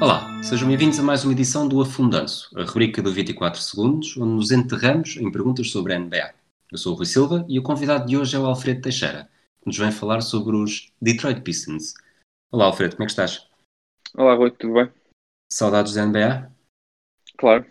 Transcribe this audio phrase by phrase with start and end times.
[0.00, 4.32] Olá, sejam bem-vindos a mais uma edição do Afundanço, a rubrica do 24 segundos, onde
[4.34, 6.34] nos enterramos em perguntas sobre a NBA.
[6.70, 9.28] Eu sou o Rui Silva e o convidado de hoje é o Alfredo Teixeira,
[9.60, 11.94] que nos vem falar sobre os Detroit Pistons.
[12.52, 13.46] Olá, Alfredo, como é que estás?
[14.14, 14.90] Olá, Rui, tudo bem?
[15.52, 16.50] Saudades da NBA?
[17.38, 17.64] Claro.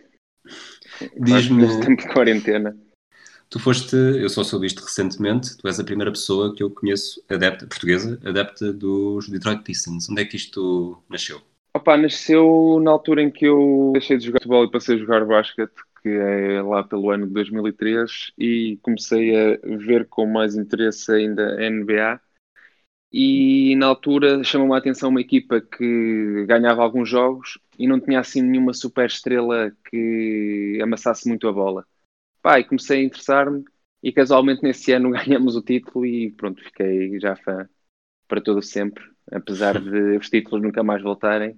[1.19, 2.77] Diz-me- tempo de quarentena.
[3.49, 7.23] Tu foste, eu só soube isto recentemente, tu és a primeira pessoa que eu conheço,
[7.29, 10.09] adepta, portuguesa, adepta dos Detroit Pistons.
[10.09, 11.41] Onde é que isto nasceu?
[11.77, 15.23] Opa, nasceu na altura em que eu deixei de jogar futebol e passei a jogar
[15.23, 21.11] basquete, que é lá pelo ano de 2003, e comecei a ver com mais interesse
[21.11, 22.19] ainda a NBA.
[23.13, 28.21] E na altura chamou-me a atenção uma equipa que ganhava alguns jogos e não tinha
[28.21, 31.85] assim nenhuma super estrela que amassasse muito a bola.
[32.41, 33.63] Pá, e comecei a interessar-me
[34.01, 37.69] e casualmente nesse ano ganhamos o título e pronto, fiquei já fã
[38.27, 41.55] para todo sempre, apesar de os títulos nunca mais voltarem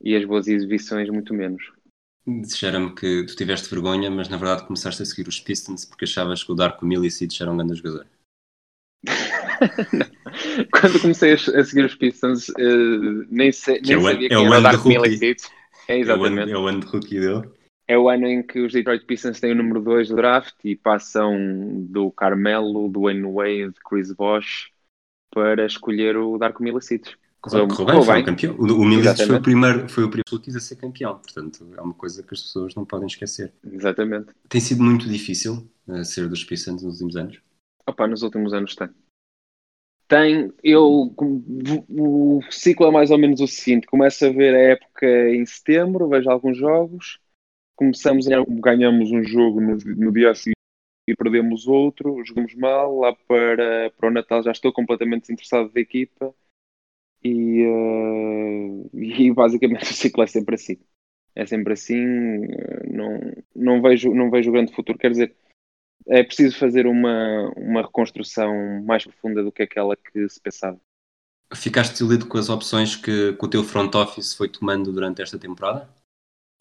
[0.00, 1.62] e as boas exibições muito menos.
[2.26, 6.44] Disseram-me que tu tiveste vergonha, mas na verdade começaste a seguir os Pistons porque achavas
[6.44, 8.06] que o Darko Milicic era um grande jogador.
[10.70, 14.38] Quando comecei a, seguir os Pistons, eh, nem, sei, é nem o- sabia é quem
[14.38, 14.98] o era o ano Dark de rookie.
[15.08, 15.42] Milicic.
[15.88, 16.50] É É exatamente.
[16.52, 17.48] é o ano de rookie dele.
[17.86, 20.76] É o ano em que os Detroit Pistons têm o número 2 do draft e
[20.76, 21.34] passam
[21.86, 24.70] do Carmelo, do Wayne Wade, Chris Bosh
[25.30, 27.14] para escolher o Darko Milicic.
[27.40, 28.56] Correu, correu bem, foi um campeão.
[28.58, 31.80] O, o Milicic foi o primeiro, foi o primeiro que a ser campeão, portanto é
[31.80, 33.52] uma coisa que as pessoas não podem esquecer.
[33.64, 34.28] Exatamente.
[34.48, 37.40] Tem sido muito difícil eh, ser dos Pistons nos últimos anos.
[37.86, 38.88] Opa, nos últimos anos tem.
[40.08, 41.14] Tem, eu,
[41.90, 46.08] o ciclo é mais ou menos o seguinte, começo a ver a época em setembro,
[46.08, 47.20] vejo alguns jogos,
[47.76, 50.54] começamos a, ganhamos um jogo no, no dia a seguir
[51.06, 55.80] e perdemos outro, jogamos mal, lá para, para o Natal já estou completamente desinteressado da
[55.80, 56.34] equipa
[57.24, 60.78] e, eh, e basicamente o ciclo é sempre assim.
[61.34, 61.96] É sempre assim,
[62.44, 63.20] eh, não,
[63.54, 65.36] não, vejo, não vejo grande futuro, quer dizer,
[66.08, 70.80] é preciso fazer uma, uma reconstrução mais profunda do que aquela que se pensava.
[71.54, 75.38] Ficaste desiludido com as opções que, que o teu front office foi tomando durante esta
[75.38, 75.88] temporada?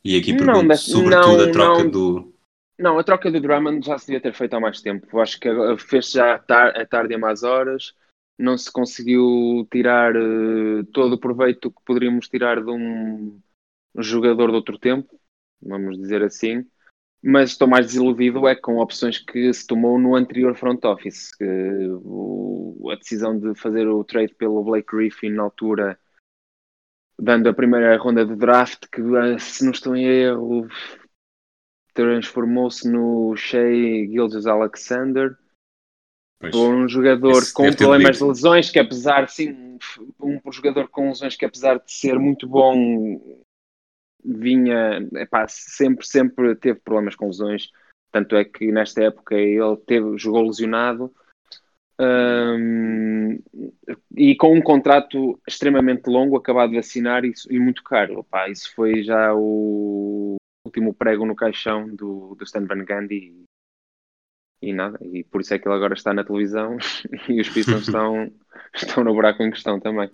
[0.03, 1.91] E aqui Não, pergunto desse- sobretudo não, a troca não.
[1.91, 2.33] do.
[2.79, 5.07] Não, a troca do Drummond já se devia ter feito há mais tempo.
[5.11, 7.93] Eu acho que fez já tar a tarde e mais horas.
[8.37, 13.39] Não se conseguiu tirar eh, todo o proveito que poderíamos tirar de um
[13.97, 15.19] jogador de outro tempo,
[15.61, 16.65] vamos dizer assim.
[17.23, 21.31] Mas estou mais desiludido é com opções que se tomou no anterior front office.
[22.91, 25.99] A decisão de fazer o trade pelo Blake Griffin na altura,
[27.19, 30.67] dando a primeira ronda de draft, que eh, se não estou em erro,
[31.93, 35.35] transformou-se no Shea Gilgis Alexander,
[36.39, 39.77] Pois, por um jogador Esse com problemas de lesões, que apesar, sim,
[40.21, 43.19] um jogador com lesões que apesar de ser muito bom,
[44.23, 47.71] vinha, epá, sempre, sempre teve problemas com lesões,
[48.11, 51.11] tanto é que nesta época ele teve, jogou lesionado,
[51.99, 53.39] hum,
[54.15, 58.19] e com um contrato extremamente longo, acabado de assinar e, e muito caro.
[58.19, 63.43] Epá, isso foi já o último prego no caixão do, do Stan Van Gundy
[64.61, 66.77] e, nada, e por isso é que ele agora está na televisão
[67.29, 68.31] e os Pistons estão,
[68.73, 70.09] estão no buraco em questão também.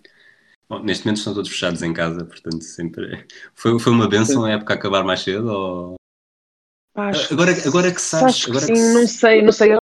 [0.70, 3.26] Bom, neste momento estão todos fechados em casa, portanto sempre.
[3.53, 5.48] Foi, foi uma benção a época acabar mais cedo?
[5.48, 5.96] Ou...
[6.96, 8.36] Agora, agora que sabes.
[8.36, 9.78] Acho que Agora sim, que não sei, não sei.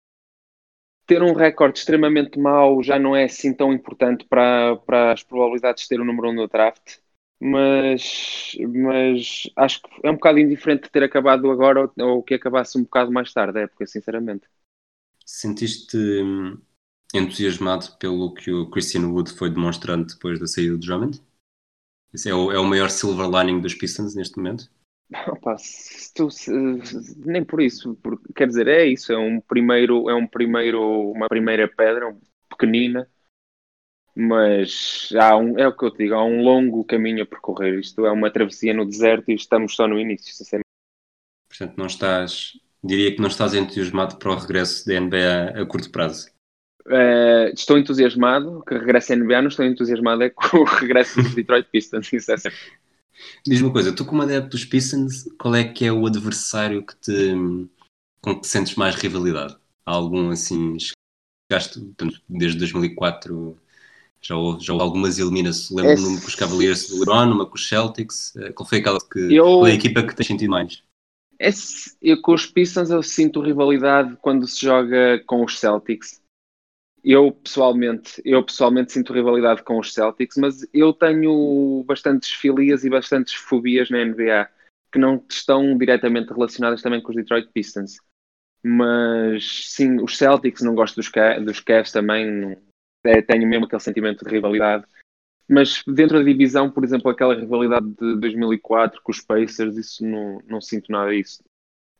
[1.06, 5.82] Ter um recorde extremamente mau já não é assim tão importante para, para as probabilidades
[5.82, 6.99] de ter o número 1 no draft,
[7.40, 12.34] mas, mas acho que é um bocado indiferente de ter acabado agora ou, ou que
[12.34, 14.46] acabasse um bocado mais tarde a época, sinceramente.
[15.32, 16.61] Sentiste hum,
[17.15, 21.23] entusiasmado pelo que o Christian Wood foi demonstrando depois da saída do Drummond?
[22.15, 24.71] Esse é o, é o maior silver lining dos Pistons neste momento?
[25.29, 26.50] Opa, se tu- se-
[27.19, 31.29] nem por isso, porque, quer dizer, é isso, é um primeiro, é um primeiro, uma
[31.29, 32.17] primeira pedra,
[32.49, 33.09] pequenina,
[34.15, 37.79] mas há um, é o que eu te digo, há um longo caminho a percorrer.
[37.79, 40.67] Isto é uma travessia no deserto e estamos só no início, sinceramente.
[41.49, 45.91] Portanto, não estás Diria que não estás entusiasmado para o regresso da NBA a curto
[45.91, 46.31] prazo.
[46.88, 51.35] Eh, estou entusiasmado que regresse a NBA, não estou entusiasmado é com o regresso dos
[51.35, 52.59] Detroit Pistons, isso é certo.
[53.47, 56.97] Diz-me uma coisa, tu como adepto dos Pistons, qual é que é o adversário que
[56.97, 57.35] te,
[58.23, 59.56] com que sentes mais rivalidade?
[59.85, 60.77] Há algum assim,
[61.50, 63.59] chegaste, portanto, desde 2004
[64.23, 67.47] já houve, já houve algumas eliminações, lembro-me É uma com os Cavaliers de LeBron, uma
[67.47, 70.82] com os Celtics, eh, qual foi aquela que, Eu- a equipa que tens sentido mais?
[71.40, 76.20] Esse- eu, com os Pistons eu sinto rivalidade quando se joga com os Celtics.
[77.02, 82.90] Eu pessoalmente, eu pessoalmente sinto rivalidade com os Celtics, mas eu tenho bastantes filias e
[82.90, 84.48] bastantes fobias na NBA
[84.92, 87.96] que não estão diretamente relacionadas também com os Detroit Pistons.
[88.62, 91.10] Mas sim, os Celtics não gosto dos,
[91.44, 92.56] dos Cavs também,
[93.04, 94.84] é, tenho mesmo aquele sentimento de rivalidade.
[95.50, 100.41] Mas dentro da divisão, por exemplo, aquela rivalidade de 2004 com os Pacers, isso não,
[100.47, 101.43] não sinto nada disso.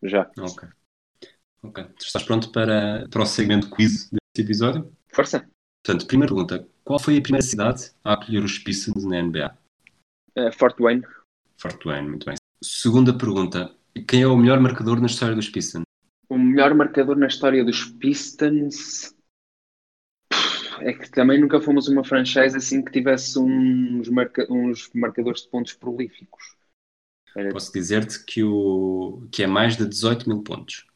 [0.01, 0.31] Já.
[0.39, 0.69] Ok.
[1.61, 1.85] Ok.
[1.99, 4.93] Tu estás pronto para, para o segmento quiz deste episódio?
[5.13, 5.51] Força.
[5.85, 9.59] Portanto, primeira pergunta, qual foi a primeira cidade a acolher os Pistons na NBA?
[10.39, 11.03] Uh, Fort Wayne.
[11.59, 12.37] Fort Wayne, muito bem.
[12.63, 13.75] Segunda pergunta,
[14.07, 15.83] quem é o melhor marcador na história dos Pistons?
[16.29, 19.13] O melhor marcador na história dos Pistons.
[20.83, 25.49] É que também nunca fomos uma franchise assim que tivesse uns, marca- uns marcadores de
[25.49, 26.57] pontos prolíficos.
[27.37, 30.87] Era Posso dizer-te que, o, que é mais de 18 mil pontos.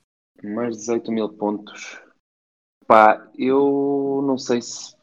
[0.42, 2.00] mais de 18 mil pontos.
[2.86, 4.94] Pá, eu não sei se.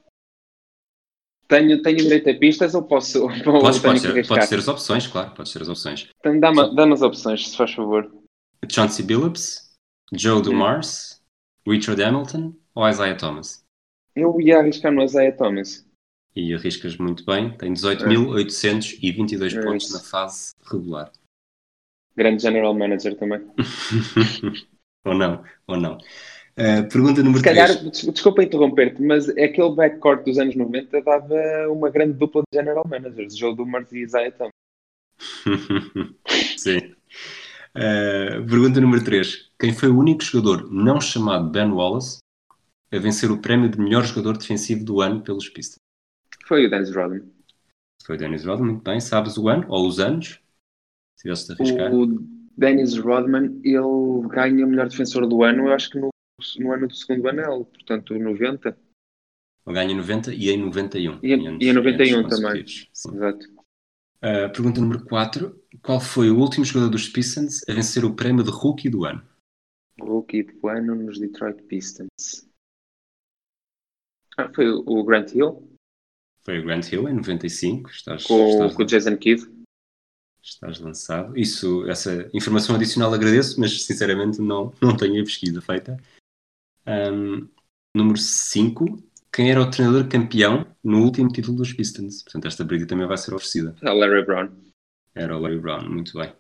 [1.48, 3.24] Tenho, tenho direito a pistas ou posso.
[3.28, 4.28] Ou Podes, ter, arriscar?
[4.28, 6.10] podes ter as opções, claro, podes ter as opções.
[6.20, 8.10] Então dá-me dá as opções, se faz favor.
[8.70, 9.76] Chauncey Billups,
[10.14, 11.22] Joe Dumars,
[11.68, 13.66] Richard Hamilton ou Isaiah Thomas?
[14.16, 15.86] Eu ia arriscar no Isaiah Thomas.
[16.36, 17.74] E arriscas muito bem, tem É.
[17.74, 19.94] 18.822 É pontos isso.
[19.94, 21.12] na fase regular.
[22.16, 23.42] Grande general manager também.
[25.06, 25.98] ou não, ou não.
[26.58, 27.82] Uh, pergunta número Se calhar, 3.
[27.90, 31.36] des- desculpa interromper-te, mas aquele backcourt dos anos 90 dava
[31.70, 34.52] uma grande dupla de general managers, Joe Dumars e Isaiah Thomas.
[36.58, 36.94] Sim.
[37.76, 39.52] Uh, pergunta número 3.
[39.60, 42.18] Quem foi o único jogador não chamado Ben Wallace
[42.92, 45.78] a vencer o prémio de melhor jogador defensivo do ano pelos Pistons?
[46.46, 47.24] Foi o Dennis Rodman.
[48.06, 49.00] Foi o Dennis Rodman, muito bem.
[49.00, 50.40] Sabes o ano ou os anos?
[51.18, 51.94] Se tivesse de arriscar.
[51.94, 52.08] O
[52.58, 56.10] Dennis Rodman, ele ganha o melhor defensor do ano, eu acho que no,
[56.60, 58.78] no ano do segundo anel, portanto 90.
[59.68, 61.20] Ele ganha em 90 e em 91.
[61.24, 62.68] E em- anos- e em 91 anos também.
[62.68, 63.16] Sim.
[63.16, 63.46] Exato.
[64.24, 65.60] Uh, pergunta número 4.
[65.82, 69.24] Qual foi o último jogador dos Pistons a vencer o prémio de rookie do ano?
[70.00, 72.48] Rookie do ano nos Detroit Pistons.
[74.38, 75.68] Ah, foi o o Grant Hill
[76.44, 77.90] Foi o Grant Hill em 95.
[77.90, 79.48] Estás, com, estás, com o Jason Kidd.
[80.42, 81.38] estás lançado.
[81.38, 85.98] Isso, essa informação adicional agradeço, mas sinceramente não, não tenho a pesquisa feita.
[86.88, 87.48] Um,
[87.96, 89.04] número 5.
[89.34, 92.24] Quem era o treinador campeão no último título dos Pistons?
[92.24, 93.76] Portanto, esta briga também vai ser oferecida.
[93.82, 94.50] Ah, Larry Brown.
[95.16, 96.34] Era o Larry Brown, muito bem.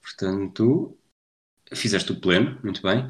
[0.00, 0.96] Portanto,
[1.72, 3.08] fizeste o pleno, muito bem.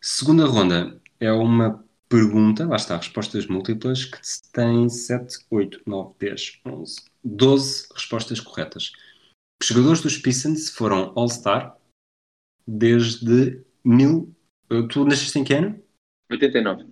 [0.00, 4.18] Segunda ronda é uma pergunta, lá está, respostas múltiplas, que
[4.52, 8.92] tem 7, 8, 9, 10, 11, 12 respostas corretas.
[9.62, 11.76] Os jogadores dos Pistons foram All-Star
[12.66, 14.34] desde mil...
[14.88, 15.80] Tu nasceste em que ano?
[16.30, 16.84] 89.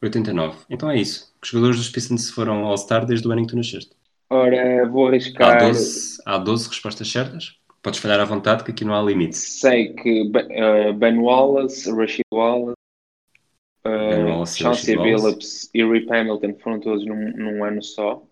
[0.00, 0.58] 89.
[0.70, 1.34] Então é isso.
[1.42, 3.90] Os jogadores dos Pistons foram All-Star desde o ano em que tu nasceste.
[4.30, 5.58] Ora, vou Há arriscar.
[5.66, 7.56] 12, há 12 respostas certas.
[7.82, 9.36] Podes falhar à vontade, que aqui não há limite.
[9.36, 12.76] Sei que Ben, eh, Ben Wallace, Rashid Wallace,
[13.88, 14.96] Wallace e Chauncey.
[14.96, 18.26] Billups e Rip Hamilton foram todos num, num ano só.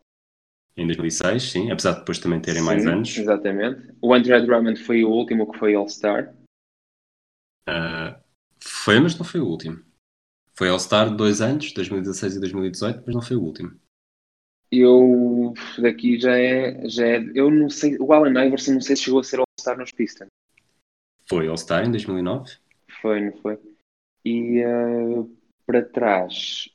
[0.77, 3.17] Em 2006, sim, apesar de depois também terem mais Sim, anos.
[3.17, 3.93] Exatamente.
[4.01, 6.35] O Andre Drummond foi o último que foi All-Star.
[7.67, 8.19] Ah,
[8.59, 9.83] foi, mas não foi o último.
[10.55, 13.79] Foi All-Star de dois anos, 2016 e 2018, mas não foi o último.
[14.71, 17.25] Eu daqui já é, já é.
[17.35, 17.97] Eu não sei.
[17.99, 20.29] O Allen Iverson não sei se chegou a ser All-Star nos Pistons.
[21.29, 22.53] Foi All-Star em 2009.
[23.03, 23.59] Foi, não foi?
[24.25, 25.25] E eh,
[25.71, 26.69] para trás.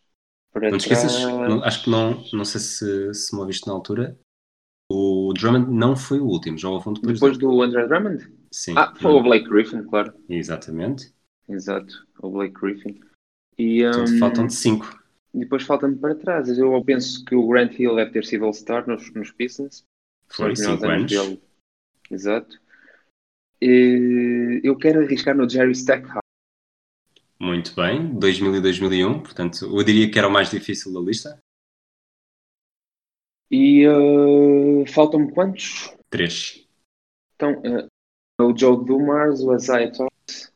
[0.54, 3.68] Para Não te esqueças, trás- não- acho que não, não sei se, se me ouviste
[3.68, 4.18] na altura.
[4.90, 7.14] O Drummond não foi o último, já houve um depois.
[7.20, 8.32] Depois do Andre Drummond?
[8.54, 10.14] Sim, Ah, foi o Blake Griffin, claro.
[10.30, 11.14] exatamente.
[11.50, 13.02] Exato, o Blake Griffin.
[13.58, 15.04] E Portanto, hum, faltam de 5.
[15.34, 16.48] depois falta-me para trás.
[16.58, 19.84] Eu penso que o Grant Hill deve ter sido All-Star nos, nos Pistons.
[20.30, 21.12] Foi os melhores 5 anos.
[21.12, 21.42] dele.
[22.12, 22.60] Exato.
[23.62, 26.25] E eu quero arriscar no Jerry Stackhouse.
[27.40, 29.24] Muito bem, 2000 e 2001.
[29.24, 31.40] Portanto, eu diria que era o mais difícil da lista.
[33.52, 35.94] E uh, faltam-me quantos?
[36.10, 36.68] 3.
[37.36, 37.88] Então, uh,
[38.42, 40.52] o Joe Dumars, o Isaiah Thomas,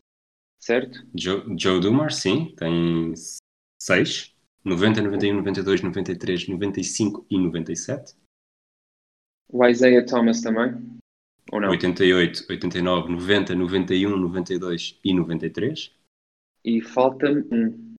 [0.60, 1.06] certo?
[1.16, 3.14] Joe, Joe Dumars, sim, tem
[3.82, 4.36] 6.
[4.64, 8.16] 90, 91, 92, 93, 95 e 97.
[9.52, 11.00] O Isaiah Thomas também?
[11.52, 11.70] Ou não?
[11.70, 15.99] 88, 89, 90, 91, 92 e 93.
[16.64, 17.96] E falta-me um.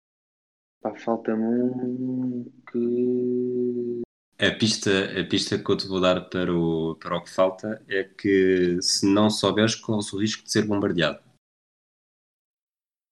[0.82, 4.02] Pá, falta-me um que.
[4.38, 4.90] A pista,
[5.20, 8.80] a pista que eu te vou dar para o, para o que falta é que
[8.80, 11.22] se não souberes, corres o risco de ser bombardeado.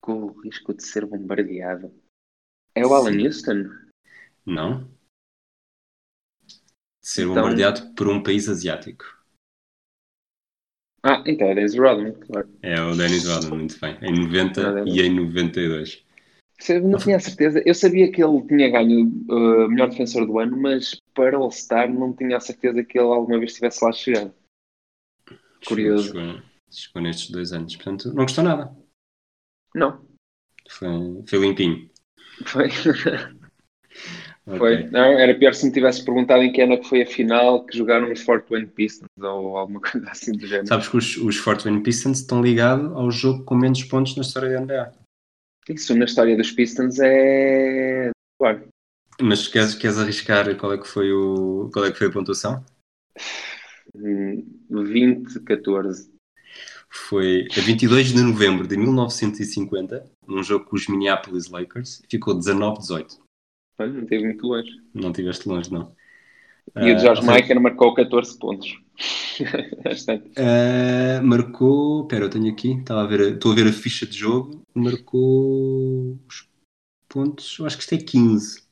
[0.01, 1.93] com o risco de ser bombardeado.
[2.73, 3.25] É o Alan Sim.
[3.27, 3.63] Houston?
[4.45, 4.85] Não?
[6.47, 6.55] De
[7.01, 9.05] ser Então- bombardeado por um país asiático.
[11.03, 12.49] Ah, então é Dennis Rodman, claro.
[12.61, 13.97] É o Dennis Rodman, muito bem.
[14.01, 14.95] Em 90 Ah, Dennis.
[14.95, 16.03] e em 92.
[16.67, 17.63] Eu não tinha a certeza.
[17.65, 22.11] Eu sabia que ele tinha ganho uh, melhor defensor do ano, mas para All-Star não
[22.13, 24.33] tinha a certeza que ele alguma vez estivesse lá chegado.
[25.65, 26.07] Curioso.
[26.07, 27.75] Chegou, chegou nestes dois anos.
[27.77, 28.75] Portanto, não custou nada.
[29.73, 30.05] Não.
[30.69, 30.89] Foi,
[31.27, 31.89] foi limpinho.
[32.45, 32.67] Foi.
[34.57, 34.83] Foi.
[34.89, 37.65] Não, era pior se me tivesse perguntado em que ano é que foi a final
[37.65, 40.67] que jogaram os Fort Wayne Pistons ou alguma coisa assim do género.
[40.67, 44.21] Sabes que os, os Fort Wayne Pistons estão ligados ao jogo com menos pontos na
[44.21, 44.91] história da NBA.
[45.69, 48.09] Isso na história dos Pistons é.
[48.39, 48.67] Claro.
[49.21, 52.63] Mas queres, queres arriscar qual é que foi o qual é que foi a pontuação?
[53.93, 56.09] Hum, 20, 14.
[56.89, 63.19] Foi a 22 de novembro de 1950, num jogo com os Minneapolis Lakers, ficou 19-18.
[63.79, 64.69] Olha, não teve muito longe.
[64.93, 65.95] Não estiveste longe, não.
[66.75, 68.79] E o George seja, Michael marcou 14 pontos.
[70.35, 72.01] Ah, marcou.
[72.01, 72.73] Espera, eu tenho aqui.
[72.73, 74.61] Estava a ver, estou a ver a ficha de jogo.
[74.75, 76.49] Marcou os
[77.07, 77.57] pontos.
[77.57, 78.63] Eu acho que isto é 15.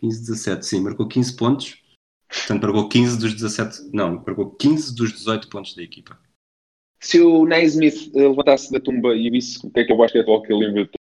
[0.00, 0.64] 15, 17.
[0.64, 1.82] Sim, marcou 15 pontos.
[2.28, 3.90] Portanto, marcou 15 dos 17.
[3.92, 6.18] Não, marcou 15 dos 18 pontos da equipa.
[6.98, 9.98] Se o Naismith eh, levantasse da tumba e visse o que é que é o
[9.98, 10.98] basquetebol que ele inventou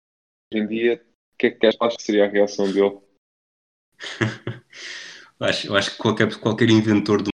[0.54, 1.04] hoje em dia,
[1.34, 3.00] o que é que achas que seria a reação dele?
[5.40, 7.30] Eu acho, eu acho que qualquer, qualquer inventor de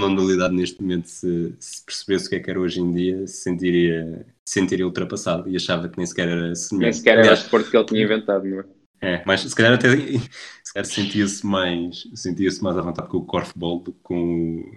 [0.00, 3.26] uma modalidade neste momento, se, se percebesse o que é que era hoje em dia,
[3.28, 6.96] se sentiria, se sentiria ultrapassado e achava que nem sequer era Nem semelhante.
[6.96, 8.64] sequer era o desporto que ele tinha inventado, não é?
[9.00, 9.88] É, mas se calhar até
[10.64, 14.16] se sentia-se mais, sentia-se mais à vontade com o korfball do que com,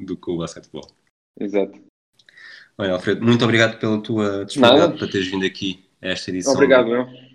[0.02, 0.88] o- do que com o basquetebol.
[1.40, 1.80] Exato.
[2.78, 4.98] Olha, Alfredo, muito obrigado pela tua disponibilidade Nada.
[5.00, 6.54] para teres vindo aqui a esta edição.
[6.54, 7.27] Obrigado, eu.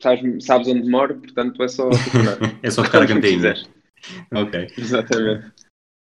[0.00, 1.88] Sabes, sabes onde moro, portanto é só.
[2.62, 3.54] É só tocar a campainha.
[4.32, 4.68] Ok.
[4.78, 5.52] Exatamente.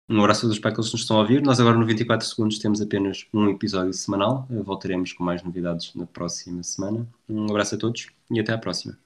[0.10, 1.42] Um abraço a todos para aqueles que nos estão a ouvir.
[1.42, 4.48] Nós agora no 24 segundos temos apenas um episódio semanal.
[4.50, 7.06] Eh, Voltaremos com mais novidades na próxima semana.
[7.28, 8.98] Um abraço a todos e até à próxima.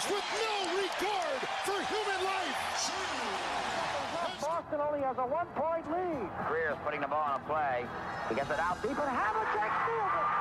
[0.00, 0.59] Switch,
[4.70, 6.30] Boston only has a one-point lead.
[6.46, 7.84] Greer's putting the ball on a play.
[8.28, 10.39] He gets it out deep, and Havlicek steals it.